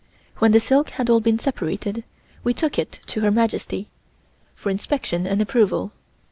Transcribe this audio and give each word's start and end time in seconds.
When 0.37 0.51
the 0.51 0.59
silk 0.59 0.89
had 0.89 1.11
all 1.11 1.19
been 1.19 1.37
separated 1.37 2.03
we 2.43 2.55
took 2.55 2.79
it 2.79 3.01
to 3.05 3.21
Her 3.21 3.29
Majesty 3.29 3.87
for 4.55 4.71
inspection 4.71 5.27
and 5.27 5.39
approval. 5.43 5.91